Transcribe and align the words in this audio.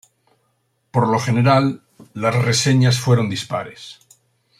Por 0.89 1.07
lo 1.07 1.19
general, 1.19 1.83
las 2.15 2.33
reseñas 2.33 2.97
fueron 2.97 3.29
dispares. 3.29 3.99